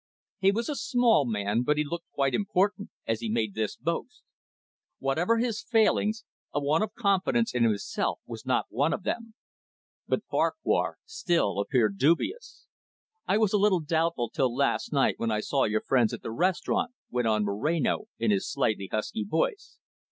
[0.39, 4.23] He was a small man, but he looked quite important as he made this boast.
[4.97, 9.35] Whatever his failings, a want of confidence in himself was not one of them.
[10.07, 12.65] But Farquhar still appeared dubious.
[13.27, 16.31] "I was a little doubtful till last night when I saw your friends at the
[16.31, 19.77] restaurant," went on Moreno, in his slightly husky voice.